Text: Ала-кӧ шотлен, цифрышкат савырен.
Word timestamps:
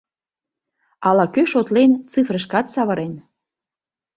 Ала-кӧ 1.07 1.43
шотлен, 1.51 1.91
цифрышкат 2.11 2.65
савырен. 2.73 3.13